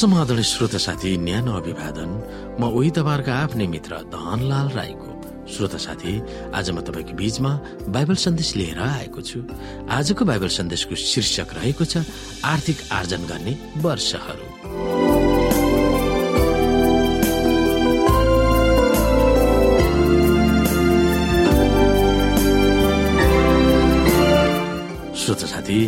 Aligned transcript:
समाधान 0.00 0.40
श्रोता 0.40 0.78
साथी 0.80 1.10
न्यानो 1.20 1.52
अभिवादन। 1.60 2.10
म 2.56 2.72
उही 2.72 2.90
तपाईँहरूको 2.96 3.32
आफ्नै 3.36 3.66
मित्र 3.68 3.92
धनलाल 4.08 4.68
राईको। 4.72 5.10
श्रोता 5.44 5.76
साथी 5.76 6.12
आज 6.56 6.70
म 6.72 6.80
तपाईँको 6.88 7.12
बीचमा 7.20 7.52
बाइबल 7.92 8.16
सन्देश 8.16 8.56
लिएर 8.56 8.80
आएको 8.80 9.20
छु। 9.20 9.44
आजको 9.92 10.24
बाइबल 10.24 10.48
सन्देशको 10.56 10.94
शीर्षक 10.96 11.52
रहेको 11.52 11.84
छ 11.84 12.08
आर्थिक 12.40 12.78
आर्जन 12.96 13.22
गर्ने 13.28 13.52
वर्षहरू। 13.84 14.46
श्रोता 25.12 25.46
साथी 25.46 25.78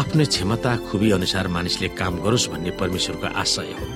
आफ्नो 0.00 0.24
क्षमता 0.24 0.72
खुबी 0.88 1.10
अनुसार 1.12 1.46
मानिसले 1.52 1.88
काम 1.92 2.14
गरोस् 2.24 2.48
भन्ने 2.50 2.70
परमेश्वरको 2.80 3.28
आशय 3.36 3.72
हो। 3.76 3.86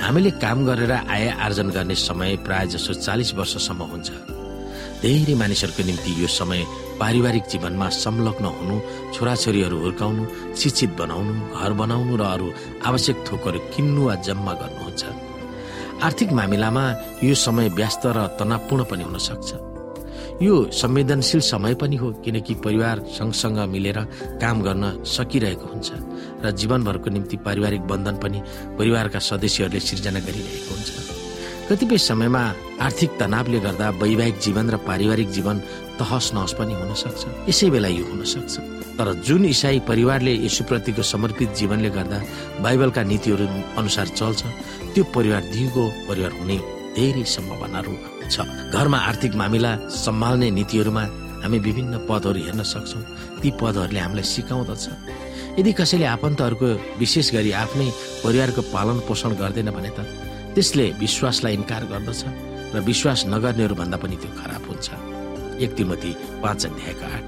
हामीले 0.00 0.30
काम 0.40 0.64
गरेर 0.64 0.92
आय 1.12 1.28
आर्जन 1.44 1.68
गर्ने 1.76 1.94
समय 2.08 2.36
प्राय 2.40 2.66
जसो 2.72 2.92
चालिस 3.04 3.34
वर्षसम्म 3.36 3.82
हुन्छ। 3.92 4.08
धेरै 5.04 5.34
मानिसहरूको 5.36 5.82
निम्ति 5.88 6.10
यो 6.22 6.28
समय 6.40 6.60
पारिवारिक 7.00 7.44
जीवनमा 7.52 7.88
संलग्न 8.00 8.44
हुनु 8.56 8.76
छोराछोरीहरू 9.12 9.76
हुर्काउनु 9.84 10.22
शिक्षित 10.56 10.90
बनाउनु 10.96 11.32
घर 11.52 11.72
बनाउनु 11.84 12.16
र 12.16 12.22
अरू 12.32 12.48
आवश्यक 12.88 13.16
थोकहरू 13.28 13.58
किन्नु 13.76 14.02
वा 14.08 14.14
जम्मा 14.26 14.52
गर्नुहुन्छ। 14.60 15.02
आर्थिक 16.00 16.32
मामिलामा 16.32 16.84
यो 17.28 17.34
समय 17.36 17.68
व्यस्त 17.76 18.02
र 18.16 18.18
तनावपूर्ण 18.40 18.84
पनि 18.88 19.04
हुन 19.04 19.18
सक्छ। 19.28 19.75
यो 20.42 20.54
संवेदनशील 20.68 21.40
समय 21.40 21.74
पनि 21.80 21.96
हो 21.96 22.10
किनकि 22.24 22.54
परिवार 22.64 22.98
सँगसँग 23.08 23.58
मिलेर 23.72 23.98
काम 24.36 24.60
गर्न 24.62 24.84
सकिरहेको 25.08 25.66
हुन्छ 25.66 25.90
र 26.44 26.50
जीवनभरको 26.52 27.10
निम्ति 27.10 27.36
पारिवारिक 27.40 27.82
बन्धन 27.88 28.16
पनि 28.20 28.42
परिवारका 28.78 29.18
सदस्यहरूले 29.18 29.80
सिर्जना 29.80 30.20
गरिरहेको 30.20 30.74
हुन्छ। 30.76 30.88
कतिपय 31.72 31.98
समयमा 31.98 32.42
आर्थिक 32.84 33.10
तनावले 33.16 33.58
गर्दा 33.64 33.88
वैवाहिक 33.96 34.36
जीवन 34.44 34.70
र 34.70 34.76
पारिवारिक 34.84 35.28
जीवन 35.32 35.56
तहस 35.98 36.30
नहस 36.36 36.52
पनि 36.60 36.74
हुन 36.76 36.92
सक्छ। 36.94 37.48
यसै 37.48 37.70
बेला 37.72 37.88
यो 37.88 38.04
हुन 38.04 38.22
सक्छ। 38.28 38.54
तर 39.00 39.12
जुन 39.24 39.44
इसाई 39.56 39.80
परिवारले 39.88 40.32
यसुप्रतिको 40.44 41.02
समर्पित 41.02 41.48
जीवनले 41.56 41.90
गर्दा 41.96 42.18
बाइबलका 42.60 43.02
नीतिहरू 43.02 43.46
अनुसार 43.80 44.08
चल्छ 44.20 44.40
त्यो 44.92 45.04
परिवार 45.16 45.42
दिगो 45.48 45.84
परिवार 46.08 46.32
हुने 46.40 46.75
धेरै 46.96 47.24
सम्भावनाहरू 47.36 47.94
छ। 48.32 48.36
घरमा 48.74 48.98
आर्थिक 49.08 49.32
मामिला 49.40 49.72
सम्हाल्ने 50.04 50.48
नीतिहरूमा 50.58 51.04
हामी 51.42 51.58
विभिन्न 51.66 51.94
पदहरू 52.08 52.40
हेर्न 52.46 52.62
सक्छौँ। 52.72 53.02
ती 53.40 53.48
पदहरूले 53.60 54.00
हामीलाई 54.00 54.26
सिकाउँदछ। 54.34 54.84
यदि 55.60 55.72
कसैले 55.72 56.06
आफन्तहरूको 56.16 56.68
विशेष 57.00 57.26
गरी 57.36 57.50
आफ्नै 57.62 57.88
परिवारको 58.24 58.60
पालन 58.74 58.98
पोषण 59.08 59.30
गर्दैन 59.40 59.70
भने 59.76 59.90
त 59.96 59.98
त्यसले 60.54 60.86
विश्वासलाई 61.00 61.54
इन्कार 61.60 61.82
गर्दछ 61.92 62.20
र 62.74 62.76
विश्वास 62.80 63.20
नगर्नेहरू 63.32 63.74
भन्दा 63.80 63.96
पनि 64.02 64.16
त्यो 64.20 64.30
खराब 64.40 64.62
हुन्छ। 64.68 64.88
एक 65.64 65.70
तिमती 65.76 66.10
पाँच 66.42 66.60
अध्यायका 66.66 67.06
आठ। 67.16 67.24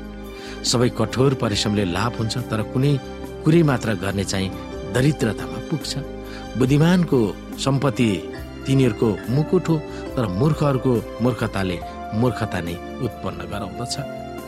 सबै 0.71 0.89
कठोर 0.99 1.33
परिश्रमले 1.43 1.85
लाभ 1.97 2.13
हुन्छ 2.19 2.35
तर 2.51 2.61
कुनै 2.73 2.93
कुरै 3.45 3.63
मात्र 3.71 3.89
गर्ने 4.03 4.25
चाहिँ 4.25 4.49
दरिद्रतामा 4.93 5.59
पुग्छ। 5.69 5.93
बुद्धिमानको 6.59 7.21
सम्पत्ति 7.65 8.11
तिनीहरूको 8.69 9.09
मुकुट 9.29 9.69
हो 9.69 9.77
तर 10.17 10.27
मूर्खहरूको 10.39 10.93
मूर्खताले 11.23 11.79
मूर्खता 12.15 12.61
नै 12.61 12.75
उत्पन्न 13.05 13.41
गराउँदछ। 13.53 13.95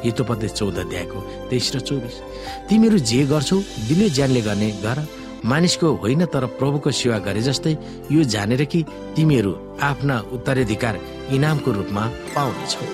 हितोपदे 0.04 0.48
चौध 0.48 0.76
अध्यायको 0.78 1.20
तेइस 1.50 1.66
र 1.76 1.80
चौबिस। 1.80 2.16
तिमीहरू 2.68 2.98
जे 3.00 3.20
गर्छौ 3.26 3.58
दिने 3.88 4.08
ज्यानले 4.10 4.40
गर्ने 4.40 4.70
गर। 4.84 4.98
मानिसको 5.44 5.88
होइन 5.96 6.24
तर 6.26 6.44
प्रभुको 6.60 6.90
सेवा 6.92 7.18
गरे 7.18 7.42
जस्तै 7.42 7.72
यो 8.12 8.22
जानेर 8.24 8.64
कि 8.64 8.84
तिमीहरू 9.16 9.52
आफ्ना 9.82 10.16
उत्तराधिकार 10.32 11.00
इनामको 11.32 11.70
रूपमा 11.72 12.04
पाउनेछौ। 12.34 12.84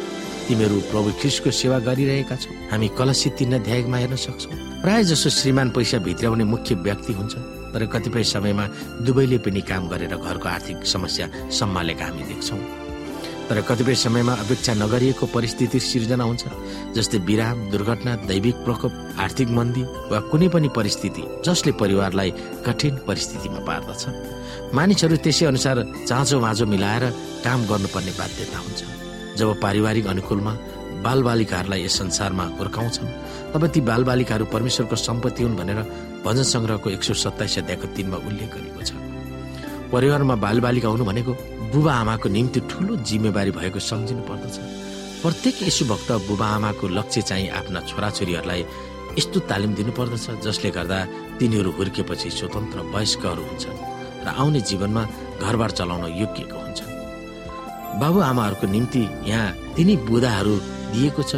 तिमीहरू 0.48 0.76
प्रभु 0.90 1.10
ख्रिसको 1.20 1.50
सेवा 1.50 1.78
गरिरहेका 1.78 2.36
छौ। 2.36 2.50
हामी 2.70 2.88
कलसी 2.98 3.30
तीन 3.30 3.52
अध्यायमा 3.54 3.96
हेर्न 3.96 4.16
सक्छौ। 4.16 4.50
प्राय 4.82 5.04
जसो 5.04 5.30
श्रीमान 5.30 5.70
पैसा 5.70 5.98
भित्राउने 5.98 6.44
मुख्य 6.44 6.74
व्यक्ति 6.86 7.12
हुन्छ। 7.12 7.34
तर 7.76 7.84
कतिपय 7.92 8.24
समयमा 8.24 8.66
दुवैले 9.04 9.38
पनि 9.44 9.60
काम 9.60 9.88
गरेर 9.88 10.16
घरको 10.16 10.48
आर्थिक 10.48 10.84
समस्या 10.88 11.26
सम्हालेका 11.52 12.04
हामी 12.06 12.22
देख्छौँ। 12.24 12.60
तर 13.48 13.60
कतिपय 13.68 13.94
समयमा 13.94 14.32
अपेक्षा 14.32 14.74
नगरिएको 14.74 15.26
परिस्थिति 15.28 15.78
सिर्जना 15.80 16.24
हुन्छ 16.24 16.44
जस्तै 16.96 17.18
विराम 17.28 17.58
दुर्घटना 17.70 18.14
दैविक 18.26 18.56
प्रकोप 18.64 18.92
आर्थिक 19.20 19.48
मन्दी 19.58 19.82
वा 20.10 20.20
कुनै 20.32 20.48
पनि 20.48 20.68
परिस्थिति 20.72 21.22
जसले 21.46 21.72
परिवारलाई 21.76 22.30
कठिन 22.66 22.94
परिस्थितिमा 23.06 23.60
पार्दछ। 23.68 24.02
मानिसहरू 24.74 25.16
त्यसै 25.20 25.46
अनुसार 25.46 25.76
चाँचो 26.08 26.40
माझो 26.40 26.66
मिलाएर 26.66 27.04
काम 27.44 27.60
गर्नुपर्ने 27.70 28.12
बाध्यता 28.18 28.58
हुन्छ। 28.58 28.80
जब 29.36 29.48
पारिवारिक 29.60 30.06
अनुकूलमा 30.06 30.52
बालबालिकाहरूलाई 31.06 31.80
यस 31.84 31.98
संसारमा 31.98 32.44
हुर्काउँछन्। 32.58 33.08
तब 33.54 33.62
ती 33.74 33.80
बालबालिकाहरू 33.90 34.44
परमेश्वरको 34.54 34.96
सम्पत्ति 34.98 35.42
हुन् 35.42 35.58
भनेर 35.60 35.80
भजन 36.26 36.44
सङ्ग्रहको 36.52 36.88
एक 36.90 37.02
सौ 37.06 37.14
सत्ताइस 37.14 37.58
अध्यायको 37.62 37.86
तिनमा 37.94 38.18
उल्लेख 38.28 38.50
गरेको 38.54 38.82
छ। 38.82 38.90
परिवारमा 39.92 40.34
बालबालिका 40.42 40.88
हुनु 40.88 41.04
भनेको 41.06 41.32
बुबा 41.72 41.92
आमाको 42.02 42.28
निम्ति 42.28 42.60
ठुलो 42.70 42.92
जिम्मेवारी 43.08 43.50
भएको 43.58 43.78
सम्झिनु 43.80 44.22
पर्दछ। 44.26 44.56
प्रत्येक 45.22 45.56
यसु 45.62 45.84
भक्त 45.86 46.10
बुबा 46.28 46.46
आमाको 46.58 46.84
लक्ष्य 46.98 47.22
चाहिँ 47.22 47.48
आफ्ना 47.58 47.80
छोराछोरीहरूलाई 47.88 48.62
यस्तो 49.18 49.38
तालिम 49.50 49.72
दिनुपर्दछ 49.78 50.26
जसले 50.44 50.70
गर्दा 50.76 50.98
तिनीहरू 51.38 51.70
हुर्केपछि 51.78 52.28
स्वतन्त्र 52.30 52.78
वयस्कहरू 52.94 53.42
हुन्छन् 53.48 53.78
र 54.24 54.28
आउने 54.42 54.60
जीवनमा 54.68 55.02
घरबार 55.40 55.70
चलाउन 55.78 56.04
योग्यको 56.20 56.58
हुन्छन्। 56.58 56.92
बाबुआमाहरूको 58.00 58.66
निम्ति 58.66 59.02
यहाँ 59.30 59.54
तिनी 59.74 59.94
बुदाहरू 60.08 60.54
दिएको 60.92 61.22
छ 61.22 61.32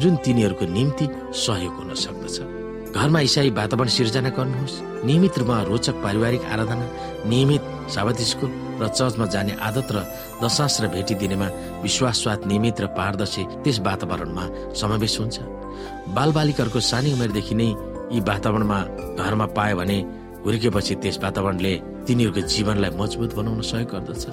जुन 0.00 0.16
तिनीहरूको 0.24 0.66
निम्ति 0.66 1.06
सहयोग 1.36 1.74
हुन 1.76 1.94
सक्दछ। 1.94 2.36
घरमा 2.92 3.20
इसाई 3.20 3.50
वातावरण 3.50 3.88
सिर्जना 3.88 4.30
गर्नुहोस्। 4.36 5.04
नियमित 5.04 5.38
रूपमा 5.38 5.62
रोचक 5.62 5.96
पारिवारिक 6.02 6.42
आराधना 6.44 6.86
नियमित 7.28 7.62
साबत 7.88 8.20
स्कुल 8.30 8.50
र 8.80 8.88
चर्चमा 8.88 9.26
जाने 9.26 9.52
आदत 9.60 9.88
र 9.92 9.96
दशास 10.42 10.80
र 10.82 10.88
भेटी 10.88 11.14
दिनेमा 11.14 11.48
विश्वासवाद 11.82 12.46
नियमित 12.46 12.80
र 12.80 12.86
पारदर्शी 12.98 13.42
त्यस 13.64 13.78
वातावरणमा 13.80 14.44
समावेश 14.76 15.14
हुन्छ। 15.20 15.36
बालबालिकाहरूको 16.16 16.80
सानै 16.80 17.12
उमेरदेखि 17.12 17.54
नै 17.54 17.68
यी 18.12 18.20
वातावरणमा 18.28 18.78
घरमा 19.16 19.46
पायो 19.56 19.76
भने 19.76 19.98
हुर्केपछि 20.44 20.94
त्यस 21.02 21.16
वातावरणले 21.22 21.74
तिनीहरूको 22.06 22.42
जीवनलाई 22.52 22.90
मजबुत 22.98 23.30
बनाउन 23.38 23.60
सहयोग 23.62 23.90
गर्दछ। 23.92 24.24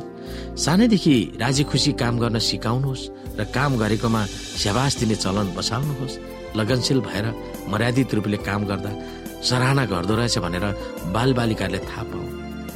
सानैदेखि 0.57 1.15
राजी 1.41 1.63
खुसी 1.69 1.91
काम 2.01 2.15
गर्न 2.19 2.37
सिकाउनुहोस् 2.39 3.09
र 3.39 3.41
काम 3.55 3.71
गरेकोमा 3.81 4.21
स्याबास 4.61 4.93
दिने 4.99 5.15
चलन 5.23 5.47
बसाल्नुहोस्। 5.57 6.19
लगनशील 6.57 6.99
भएर 7.07 7.25
मर्यादित 7.71 8.13
रूपले 8.17 8.37
काम 8.41 8.61
गर्दा 8.65 8.91
सराहना 9.39 9.83
गर्दो 9.85 10.13
रहेछ 10.19 10.37
भनेर 10.43 10.65
बालबालिकाहरूले 11.13 11.79
थाहा 11.85 12.03
पाऊ। 12.09 12.25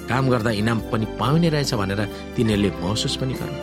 काम 0.10 0.24
गर्दा 0.30 0.52
इनाम 0.62 0.80
पनि 0.92 1.06
पाउने 1.20 1.50
रहेछ 1.50 1.74
भनेर 1.74 2.02
तिनीहरूले 2.36 2.70
महसुस 2.84 3.16
पनि 3.20 3.34
गरौँ। 3.34 3.58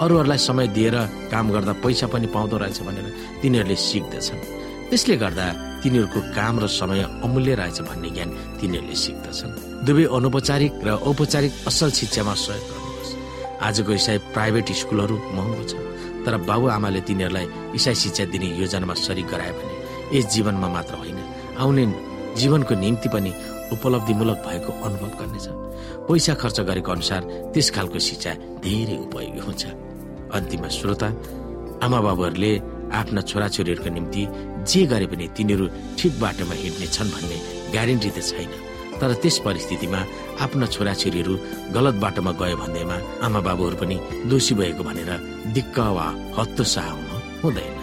अरूहरूलाई 0.00 0.38
समय 0.38 0.66
दिएर 0.76 0.96
काम 1.32 1.46
गर्दा 1.50 1.72
पैसा 1.84 2.06
पनि 2.06 2.26
पाउँदो 2.34 2.56
रहेछ 2.56 2.78
भनेर 2.86 3.06
तिनीहरूले 3.42 3.76
सिक्दछन्। 3.76 4.40
त्यसले 4.90 5.16
गर्दा 5.22 5.46
तिनीहरूको 5.82 6.20
काम 6.36 6.54
र 6.62 6.66
समय 6.70 7.00
अमूल्य 7.26 7.54
रहेछ 7.60 7.78
भन्ने 7.88 8.10
ज्ञान 8.14 8.30
तिनीहरूले 8.58 8.96
सिक्दछन्। 9.04 9.52
दुवै 9.86 10.04
अनौपचारिक 10.16 10.72
र 10.86 10.88
औपचारिक 11.10 11.52
असल 11.70 11.90
शिक्षामा 12.00 12.34
सहयोग 12.34 12.66
गर्नुहोस्। 12.70 13.10
आजको 13.66 13.92
इसाई 14.00 14.18
प्राइभेट 14.34 14.68
स्कुलहरू 14.80 15.16
महँगो 15.36 15.64
छ 15.70 15.72
तर 16.24 16.34
बाबुआमाले 16.48 17.00
तिनीहरूलाई 17.06 17.46
इसाई 17.78 17.94
शिक्षा 18.02 18.24
दिने 18.32 18.48
योजनामा 18.62 18.94
सरिक 18.94 19.26
गरायो 19.26 19.54
भने 19.58 19.74
यस 20.18 20.26
जीवनमा 20.34 20.68
मात्र 20.74 20.94
होइन 21.02 21.18
आउने 21.62 21.84
जीवनको 22.38 22.74
निम्ति 22.74 23.08
पनि 23.14 23.30
उपलब्धिमूलक 23.74 24.38
भएको 24.46 24.70
अनुभव 24.86 25.10
गर्नेछ। 25.18 25.46
पैसा 26.06 26.32
खर्च 26.40 26.58
गरेको 26.68 26.90
अनुसार 26.92 27.22
त्यस 27.52 27.68
खालको 27.74 27.98
शिक्षा 27.98 28.32
धेरै 28.62 28.96
उपयोगी 29.06 29.40
हुन्छ। 29.46 29.62
अन्तिममा 30.36 30.68
श्रोता 30.78 31.08
आमा 31.84 31.98
बाबुहरूले 32.06 32.52
आफ्ना 32.92 33.20
छोराछोरीहरूको 33.20 33.90
निम्ति 33.90 34.22
जे 34.70 34.80
गरे 34.86 35.06
पनि 35.06 35.26
तिनीहरू 35.36 35.66
ठिक 35.98 36.12
बाटोमा 36.20 36.54
हिँड्ने 36.62 36.86
छन् 36.86 37.12
भन्ने 37.14 37.36
ग्यारेन्टी 37.72 38.10
त 38.10 38.18
छैन। 38.30 38.52
तर 39.00 39.12
त्यस 39.22 39.36
परिस्थितिमा 39.44 40.00
आफ्ना 40.44 40.66
छोराछोरीहरू 40.74 41.34
गलत 41.76 41.94
बाटोमा 42.04 42.32
गयो 42.40 42.56
भन्दैमा 42.56 42.96
आमा 43.26 43.40
बाबुहरू 43.46 43.76
पनि 43.76 43.96
दोषी 44.30 44.54
भएको 44.60 44.82
भनेर 44.88 45.10
दिक्क 45.56 45.78
वा 45.96 46.06
हतोत्साह 46.38 46.88
हुनु 46.90 47.16
हुँदैन। 47.42 47.74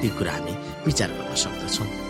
ती 0.00 0.08
कुरा 0.18 0.32
हामी 0.32 0.52
विचार 0.86 1.10
गर्न 1.16 1.34
सक्दछौँ। 1.44 2.09